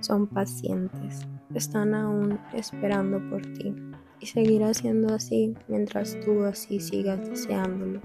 son 0.00 0.26
pacientes, 0.26 1.26
están 1.54 1.94
aún 1.94 2.38
esperando 2.54 3.20
por 3.30 3.42
ti 3.42 3.74
y 4.20 4.26
seguirá 4.26 4.74
siendo 4.74 5.14
así 5.14 5.54
mientras 5.68 6.18
tú 6.20 6.44
así 6.44 6.80
sigas 6.80 7.28
deseándolos. 7.28 8.02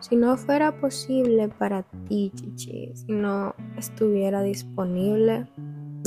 Si 0.00 0.16
no 0.16 0.36
fuera 0.36 0.80
posible 0.80 1.48
para 1.48 1.82
ti, 2.08 2.32
Chichi, 2.34 2.92
si 2.94 3.12
no 3.12 3.54
estuviera 3.76 4.42
disponible, 4.42 5.46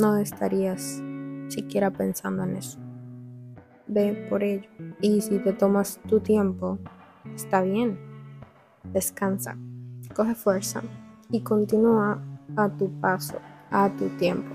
no 0.00 0.16
estarías 0.16 1.00
siquiera 1.48 1.90
pensando 1.92 2.42
en 2.42 2.56
eso. 2.56 2.78
Ve 3.86 4.26
por 4.28 4.42
ello. 4.42 4.68
Y 5.00 5.20
si 5.20 5.38
te 5.38 5.52
tomas 5.52 6.00
tu 6.08 6.18
tiempo, 6.20 6.78
está 7.34 7.62
bien. 7.62 7.98
Descansa, 8.92 9.56
coge 10.14 10.34
fuerza 10.34 10.82
y 11.30 11.40
continúa 11.40 12.20
a 12.56 12.68
tu 12.70 12.90
paso, 13.00 13.38
a 13.70 13.88
tu 13.90 14.08
tiempo. 14.16 14.53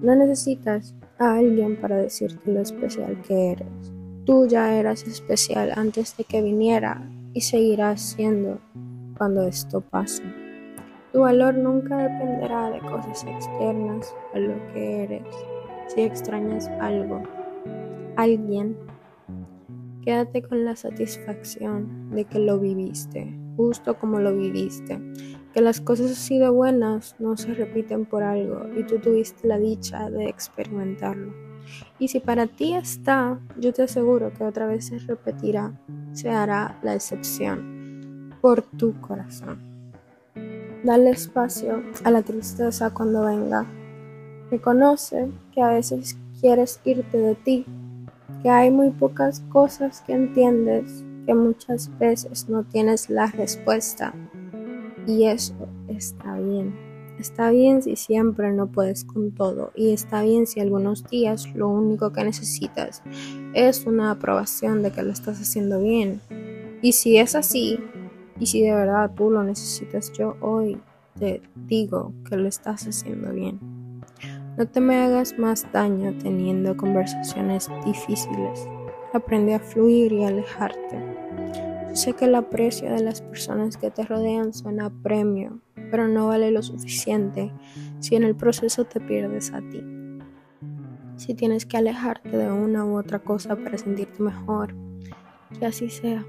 No 0.00 0.14
necesitas 0.14 0.94
a 1.18 1.36
alguien 1.36 1.80
para 1.80 1.96
decirte 1.96 2.52
lo 2.52 2.60
especial 2.60 3.20
que 3.22 3.52
eres. 3.52 3.92
Tú 4.24 4.46
ya 4.46 4.74
eras 4.74 5.06
especial 5.06 5.72
antes 5.76 6.16
de 6.16 6.24
que 6.24 6.42
viniera 6.42 7.02
y 7.32 7.40
seguirás 7.40 8.00
siendo 8.00 8.60
cuando 9.16 9.46
esto 9.46 9.80
pase. 9.80 10.22
Tu 11.12 11.20
valor 11.20 11.54
nunca 11.54 11.96
dependerá 11.98 12.70
de 12.70 12.80
cosas 12.80 13.24
externas 13.24 14.14
a 14.34 14.38
lo 14.38 14.54
que 14.72 15.04
eres. 15.04 15.22
Si 15.88 16.00
extrañas 16.00 16.68
algo, 16.80 17.22
alguien 18.16 18.76
Quédate 20.02 20.42
con 20.42 20.64
la 20.64 20.74
satisfacción 20.74 22.10
de 22.10 22.24
que 22.24 22.40
lo 22.40 22.58
viviste, 22.58 23.38
justo 23.56 23.96
como 23.96 24.18
lo 24.18 24.36
viviste, 24.36 25.00
que 25.52 25.60
las 25.60 25.80
cosas 25.80 26.10
así 26.10 26.38
de 26.38 26.48
buenas 26.48 27.16
no 27.18 27.36
se 27.36 27.54
repiten 27.54 28.04
por 28.04 28.22
algo 28.22 28.66
y 28.76 28.84
tú 28.84 28.98
tuviste 28.98 29.46
la 29.46 29.58
dicha 29.58 30.10
de 30.10 30.28
experimentarlo. 30.28 31.32
Y 31.98 32.08
si 32.08 32.20
para 32.20 32.46
ti 32.46 32.74
está, 32.74 33.38
yo 33.58 33.72
te 33.72 33.82
aseguro 33.82 34.32
que 34.32 34.44
otra 34.44 34.66
vez 34.66 34.86
se 34.86 34.98
repetirá, 34.98 35.72
se 36.12 36.30
hará 36.30 36.78
la 36.82 36.94
excepción 36.94 38.34
por 38.40 38.62
tu 38.62 39.00
corazón. 39.00 39.58
Dale 40.84 41.10
espacio 41.10 41.82
a 42.02 42.10
la 42.10 42.22
tristeza 42.22 42.92
cuando 42.92 43.24
venga. 43.24 43.64
Reconoce 44.50 45.30
que 45.52 45.62
a 45.62 45.68
veces 45.68 46.16
quieres 46.40 46.80
irte 46.84 47.18
de 47.18 47.34
ti 47.36 47.64
que 48.42 48.50
hay 48.50 48.70
muy 48.70 48.90
pocas 48.90 49.40
cosas 49.52 50.02
que 50.02 50.12
entiendes, 50.12 51.04
que 51.26 51.34
muchas 51.34 51.96
veces 51.98 52.48
no 52.48 52.64
tienes 52.64 53.08
la 53.08 53.26
respuesta. 53.26 54.12
Y 55.06 55.24
eso 55.24 55.54
está 55.88 56.38
bien. 56.38 56.74
Está 57.18 57.50
bien 57.50 57.82
si 57.82 57.96
siempre 57.96 58.52
no 58.52 58.66
puedes 58.66 59.04
con 59.04 59.32
todo 59.32 59.70
y 59.76 59.92
está 59.92 60.22
bien 60.22 60.46
si 60.46 60.60
algunos 60.60 61.04
días 61.04 61.46
lo 61.54 61.68
único 61.68 62.12
que 62.12 62.24
necesitas 62.24 63.02
es 63.54 63.86
una 63.86 64.10
aprobación 64.10 64.82
de 64.82 64.90
que 64.90 65.02
lo 65.02 65.12
estás 65.12 65.40
haciendo 65.40 65.80
bien. 65.80 66.20
Y 66.80 66.92
si 66.92 67.18
es 67.18 67.36
así, 67.36 67.78
y 68.40 68.46
si 68.46 68.62
de 68.62 68.74
verdad 68.74 69.12
tú 69.14 69.30
lo 69.30 69.44
necesitas, 69.44 70.12
yo 70.12 70.36
hoy 70.40 70.80
te 71.18 71.42
digo 71.54 72.12
que 72.28 72.36
lo 72.36 72.48
estás 72.48 72.88
haciendo 72.88 73.30
bien. 73.30 73.60
No 74.58 74.66
te 74.66 74.80
me 74.80 74.96
hagas 74.96 75.38
más 75.38 75.70
daño 75.72 76.14
teniendo 76.22 76.76
conversaciones 76.76 77.70
difíciles. 77.84 78.66
Aprende 79.12 79.54
a 79.54 79.60
fluir 79.60 80.12
y 80.12 80.24
alejarte. 80.24 81.71
Sé 81.92 82.14
que 82.14 82.24
el 82.24 82.34
aprecio 82.34 82.90
de 82.90 83.02
las 83.02 83.20
personas 83.20 83.76
que 83.76 83.90
te 83.90 84.04
rodean 84.04 84.54
suena 84.54 84.90
premio, 85.02 85.60
pero 85.90 86.08
no 86.08 86.28
vale 86.28 86.50
lo 86.50 86.62
suficiente 86.62 87.52
si 88.00 88.16
en 88.16 88.24
el 88.24 88.34
proceso 88.34 88.84
te 88.84 88.98
pierdes 88.98 89.52
a 89.52 89.60
ti. 89.60 89.84
Si 91.16 91.34
tienes 91.34 91.66
que 91.66 91.76
alejarte 91.76 92.34
de 92.34 92.50
una 92.50 92.86
u 92.86 92.96
otra 92.98 93.18
cosa 93.18 93.56
para 93.56 93.76
sentirte 93.76 94.22
mejor, 94.22 94.74
que 95.58 95.66
así 95.66 95.90
sea. 95.90 96.24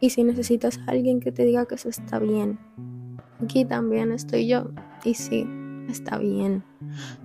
Y 0.00 0.10
si 0.10 0.24
necesitas 0.24 0.78
a 0.80 0.90
alguien 0.90 1.20
que 1.20 1.30
te 1.30 1.44
diga 1.44 1.64
que 1.66 1.76
eso 1.76 1.88
está 1.88 2.18
bien, 2.18 2.58
aquí 3.40 3.64
también 3.64 4.10
estoy 4.10 4.48
yo. 4.48 4.72
Y 5.04 5.14
sí, 5.14 5.46
está 5.88 6.18
bien. 6.18 6.64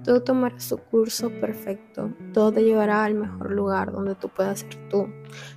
Todo 0.03 0.21
tomará 0.21 0.59
su 0.59 0.77
curso 0.77 1.31
perfecto. 1.41 2.13
Todo 2.33 2.51
te 2.51 2.63
llevará 2.63 3.03
al 3.03 3.15
mejor 3.15 3.51
lugar 3.51 3.91
donde 3.91 4.13
tú 4.13 4.29
puedas 4.29 4.59
ser 4.59 4.75
tú, 4.89 5.07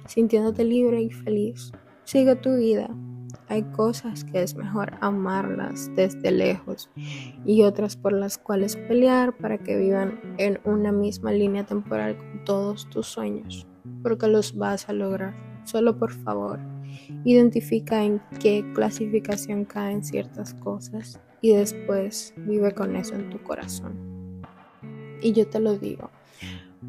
sintiéndote 0.07 0.65
libre 0.65 1.03
y 1.03 1.11
feliz. 1.11 1.73
Sigue 2.05 2.37
tu 2.37 2.57
vida. 2.57 2.89
Hay 3.49 3.63
cosas 3.63 4.25
que 4.25 4.43
es 4.43 4.55
mejor 4.57 4.95
amarlas 5.01 5.91
desde 5.95 6.31
lejos 6.31 6.91
y 7.45 7.63
otras 7.63 7.97
por 7.97 8.13
las 8.13 8.39
cuales 8.39 8.77
pelear 8.77 9.37
para 9.37 9.59
que 9.59 9.77
vivan 9.77 10.21
en 10.39 10.59
una 10.65 10.93
misma 10.93 11.33
línea 11.33 11.65
temporal 11.65 12.17
con 12.17 12.45
todos 12.45 12.89
tus 12.91 13.07
sueños. 13.07 13.67
porque 14.03 14.27
los 14.29 14.57
vas 14.57 14.89
a 14.89 14.93
lograr. 14.93 15.35
Solo 15.65 15.97
por 15.99 16.13
favor, 16.13 16.59
identifica 17.25 18.03
en 18.05 18.21
qué 18.41 18.65
clasificación 18.75 19.65
caen 19.65 20.03
ciertas 20.05 20.55
cosas 20.55 21.21
y 21.41 21.53
después 21.53 22.35
vive 22.37 22.73
con 22.73 22.97
eso 22.97 23.15
en 23.15 23.31
tu 23.31 23.41
corazón. 23.43 23.93
Y 25.21 25.33
yo 25.33 25.47
te 25.49 25.61
lo 25.61 25.77
digo, 25.79 26.11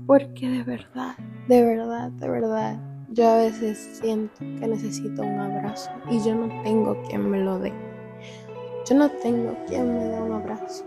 porque 0.08 0.50
de 0.50 0.64
verdad, 0.64 1.16
de 1.48 1.64
verdad, 1.64 2.10
de 2.12 2.30
verdad, 2.30 2.93
yo 3.14 3.30
a 3.30 3.38
veces 3.38 4.00
siento 4.02 4.40
que 4.40 4.68
necesito 4.68 5.22
un 5.22 5.40
abrazo 5.40 5.92
y 6.10 6.20
yo 6.24 6.34
no 6.34 6.48
tengo 6.64 7.00
quien 7.04 7.30
me 7.30 7.40
lo 7.40 7.60
dé. 7.60 7.72
Yo 8.90 8.96
no 8.96 9.10
tengo 9.10 9.56
quien 9.68 9.88
me 9.94 10.04
dé 10.06 10.20
un 10.20 10.32
abrazo. 10.34 10.84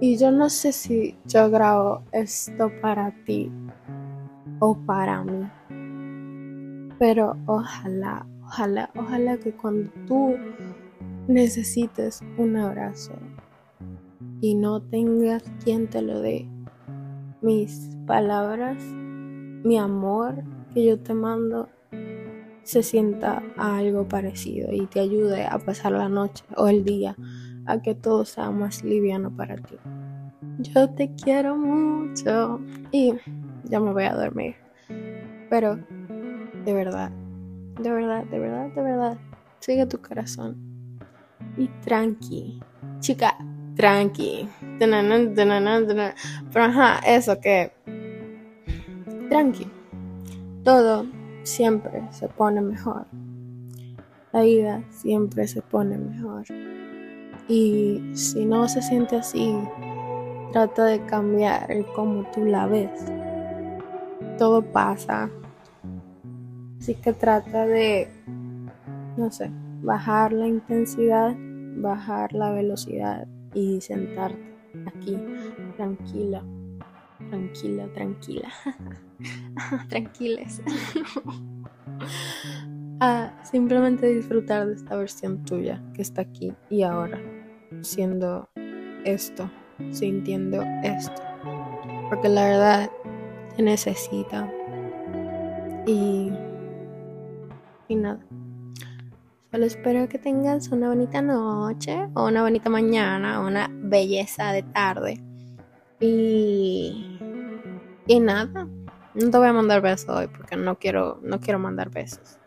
Y 0.00 0.18
yo 0.18 0.32
no 0.32 0.50
sé 0.50 0.72
si 0.72 1.16
yo 1.24 1.48
grabo 1.48 2.02
esto 2.12 2.70
para 2.82 3.12
ti 3.24 3.50
o 4.58 4.76
para 4.76 5.22
mí. 5.22 5.48
Pero 6.98 7.36
ojalá, 7.46 8.26
ojalá, 8.44 8.90
ojalá 8.96 9.38
que 9.38 9.52
cuando 9.52 9.90
tú 10.06 10.34
necesites 11.28 12.22
un 12.38 12.56
abrazo 12.56 13.12
y 14.40 14.54
no 14.54 14.82
tengas 14.82 15.44
quien 15.62 15.88
te 15.88 16.02
lo 16.02 16.20
dé, 16.20 16.48
mis 17.40 17.96
palabras, 18.06 18.82
mi 18.82 19.78
amor 19.78 20.42
que 20.76 20.84
yo 20.84 20.98
te 20.98 21.14
mando 21.14 21.70
se 22.62 22.82
sienta 22.82 23.42
a 23.56 23.78
algo 23.78 24.06
parecido 24.06 24.70
y 24.70 24.84
te 24.84 25.00
ayude 25.00 25.46
a 25.46 25.58
pasar 25.58 25.92
la 25.92 26.10
noche 26.10 26.44
o 26.54 26.68
el 26.68 26.84
día 26.84 27.16
a 27.64 27.80
que 27.80 27.94
todo 27.94 28.26
sea 28.26 28.50
más 28.50 28.84
liviano 28.84 29.34
para 29.34 29.56
ti. 29.56 29.78
Yo 30.58 30.90
te 30.90 31.14
quiero 31.14 31.56
mucho 31.56 32.60
y 32.92 33.14
ya 33.64 33.80
me 33.80 33.94
voy 33.94 34.04
a 34.04 34.12
dormir. 34.12 34.56
Pero 35.48 35.78
de 36.66 36.74
verdad, 36.74 37.10
de 37.80 37.90
verdad, 37.90 38.24
de 38.24 38.38
verdad, 38.38 38.68
de 38.68 38.82
verdad, 38.82 39.18
sigue 39.60 39.86
tu 39.86 40.02
corazón. 40.02 40.58
Y 41.56 41.68
tranqui, 41.86 42.60
chica, 43.00 43.34
tranqui. 43.76 44.46
Pero 44.78 46.64
ajá, 46.64 46.98
eso 47.06 47.40
que. 47.40 47.72
Tranqui. 49.30 49.75
Todo 50.66 51.06
siempre 51.44 52.02
se 52.10 52.26
pone 52.26 52.60
mejor. 52.60 53.06
La 54.32 54.42
vida 54.42 54.82
siempre 54.90 55.46
se 55.46 55.62
pone 55.62 55.96
mejor. 55.96 56.44
Y 57.46 58.02
si 58.14 58.44
no 58.44 58.66
se 58.66 58.82
siente 58.82 59.14
así, 59.14 59.56
trata 60.50 60.86
de 60.86 61.06
cambiar 61.06 61.70
el 61.70 61.86
cómo 61.94 62.28
tú 62.34 62.44
la 62.44 62.66
ves. 62.66 62.90
Todo 64.38 64.60
pasa, 64.60 65.30
Así 66.80 66.96
que 66.96 67.12
trata 67.12 67.64
de, 67.64 68.08
no 69.16 69.30
sé, 69.30 69.52
bajar 69.82 70.32
la 70.32 70.48
intensidad, 70.48 71.32
bajar 71.76 72.32
la 72.32 72.50
velocidad 72.50 73.28
y 73.54 73.80
sentarte 73.80 74.36
aquí, 74.84 75.16
tranquila, 75.76 76.42
tranquila, 77.28 77.88
tranquila, 77.94 78.48
tranquiles. 79.88 80.62
a 83.00 83.32
simplemente 83.44 84.06
disfrutar 84.06 84.66
de 84.66 84.74
esta 84.74 84.96
versión 84.96 85.44
tuya 85.44 85.82
que 85.94 86.02
está 86.02 86.22
aquí 86.22 86.52
y 86.70 86.82
ahora, 86.82 87.20
siendo 87.82 88.48
esto, 89.04 89.50
sintiendo 89.90 90.62
esto. 90.82 91.22
Porque 92.08 92.28
la 92.28 92.44
verdad 92.44 92.90
te 93.56 93.62
necesita. 93.62 94.50
Y 95.86 96.32
y 97.88 97.94
nada. 97.94 98.20
Solo 99.50 99.64
espero 99.64 100.08
que 100.08 100.18
tengas 100.18 100.68
una 100.68 100.88
bonita 100.88 101.22
noche 101.22 102.08
o 102.14 102.26
una 102.26 102.42
bonita 102.42 102.68
mañana 102.68 103.40
o 103.40 103.46
una 103.46 103.70
belleza 103.72 104.52
de 104.52 104.62
tarde. 104.62 105.20
Y, 106.00 107.15
y 108.06 108.20
nada. 108.20 108.68
No 109.14 109.30
te 109.30 109.38
voy 109.38 109.48
a 109.48 109.52
mandar 109.52 109.80
besos 109.80 110.08
hoy 110.10 110.26
porque 110.28 110.56
no 110.56 110.78
quiero, 110.78 111.20
no 111.22 111.40
quiero 111.40 111.58
mandar 111.58 111.90
besos. 111.90 112.38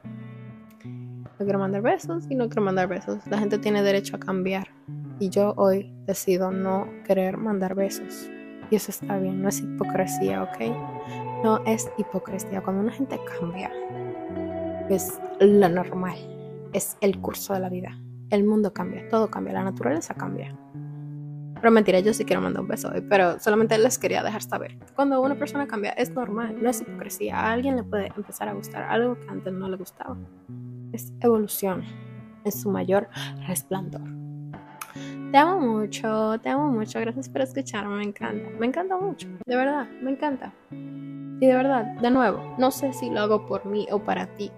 No 0.85 1.45
quiero 1.45 1.59
mandar 1.59 1.81
besos 1.81 2.25
y 2.29 2.35
no 2.35 2.47
quiero 2.47 2.61
mandar 2.61 2.87
besos. 2.87 3.25
La 3.27 3.39
gente 3.39 3.57
tiene 3.57 3.81
derecho 3.81 4.15
a 4.15 4.19
cambiar. 4.19 4.67
Y 5.19 5.29
yo 5.29 5.53
hoy 5.57 5.93
decido 6.05 6.51
no 6.51 6.87
querer 7.05 7.37
mandar 7.37 7.75
besos. 7.75 8.29
Y 8.71 8.75
eso 8.75 8.91
está 8.91 9.17
bien, 9.17 9.41
no 9.41 9.49
es 9.49 9.61
hipocresía, 9.61 10.43
¿ok? 10.43 10.59
No 11.43 11.63
es 11.65 11.89
hipocresía. 11.97 12.61
Cuando 12.61 12.83
una 12.83 12.91
gente 12.91 13.19
cambia, 13.39 13.71
es 14.89 15.19
lo 15.39 15.69
normal, 15.69 16.17
es 16.73 16.97
el 17.01 17.19
curso 17.19 17.53
de 17.53 17.61
la 17.61 17.69
vida. 17.69 17.99
El 18.29 18.43
mundo 18.43 18.73
cambia, 18.73 19.07
todo 19.09 19.29
cambia, 19.31 19.53
la 19.53 19.63
naturaleza 19.63 20.13
cambia. 20.13 20.55
Pero 21.61 21.71
mentira, 21.71 21.99
yo 21.99 22.13
sí 22.13 22.25
quiero 22.25 22.41
mandar 22.41 22.61
un 22.61 22.67
beso 22.67 22.89
hoy, 22.89 23.01
pero 23.01 23.39
solamente 23.39 23.77
les 23.77 23.97
quería 23.97 24.23
dejar 24.23 24.41
saber. 24.41 24.77
Cuando 24.95 25.21
una 25.21 25.35
persona 25.35 25.67
cambia, 25.67 25.91
es 25.91 26.11
normal, 26.11 26.55
no 26.61 26.69
es 26.69 26.81
hipocresía. 26.81 27.37
A 27.37 27.51
alguien 27.51 27.75
le 27.75 27.83
puede 27.83 28.11
empezar 28.15 28.47
a 28.47 28.53
gustar 28.53 28.83
algo 28.83 29.19
que 29.19 29.27
antes 29.29 29.51
no 29.53 29.67
le 29.67 29.77
gustaba. 29.77 30.15
Es 30.93 31.13
evolución, 31.19 31.83
es 32.45 32.61
su 32.61 32.69
mayor 32.69 33.09
resplandor. 33.47 34.01
Te 35.31 35.37
amo 35.37 35.59
mucho, 35.59 36.39
te 36.39 36.49
amo 36.49 36.71
mucho, 36.71 36.99
gracias 36.99 37.29
por 37.29 37.41
escucharme, 37.41 37.97
me 37.97 38.03
encanta, 38.03 38.49
me 38.57 38.65
encanta 38.65 38.97
mucho, 38.97 39.27
de 39.45 39.55
verdad, 39.55 39.87
me 40.01 40.11
encanta. 40.11 40.51
Y 40.71 41.45
de 41.45 41.55
verdad, 41.55 41.85
de 42.01 42.09
nuevo, 42.09 42.55
no 42.57 42.71
sé 42.71 42.91
si 42.93 43.09
lo 43.09 43.21
hago 43.21 43.45
por 43.45 43.65
mí 43.65 43.87
o 43.91 43.99
para 43.99 44.25
ti. 44.35 44.51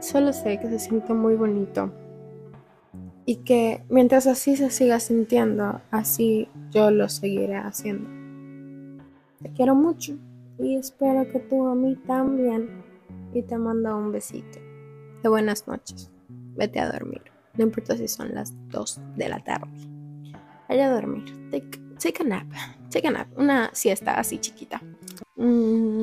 Solo 0.00 0.32
sé 0.32 0.60
que 0.60 0.68
se 0.68 0.78
siente 0.78 1.14
muy 1.14 1.34
bonito. 1.34 1.92
Y 3.26 3.36
que 3.36 3.84
mientras 3.88 4.26
así 4.26 4.56
se 4.56 4.70
siga 4.70 4.98
sintiendo, 5.00 5.80
así 5.90 6.48
yo 6.70 6.90
lo 6.90 7.08
seguiré 7.08 7.56
haciendo. 7.56 8.08
Te 9.42 9.50
quiero 9.52 9.74
mucho 9.74 10.16
y 10.58 10.76
espero 10.76 11.30
que 11.30 11.40
tú 11.40 11.66
a 11.66 11.74
mí 11.74 11.96
también. 12.06 12.82
Y 13.32 13.42
te 13.42 13.56
mando 13.56 13.96
un 13.96 14.10
besito. 14.10 14.58
De 15.22 15.28
buenas 15.28 15.66
noches. 15.68 16.10
Vete 16.56 16.80
a 16.80 16.90
dormir. 16.90 17.22
No 17.56 17.64
importa 17.64 17.96
si 17.96 18.08
son 18.08 18.34
las 18.34 18.52
2 18.68 19.00
de 19.16 19.28
la 19.28 19.38
tarde. 19.44 19.70
Vaya 20.68 20.86
a 20.86 20.94
dormir. 20.94 21.24
Take, 21.50 21.80
take 21.98 22.22
a 22.22 22.26
nap. 22.26 22.46
Take 22.90 23.08
a 23.08 23.10
nap. 23.10 23.28
Una 23.38 23.70
siesta 23.72 24.14
así 24.18 24.38
chiquita. 24.38 24.80
Mm-hmm. 25.36 25.99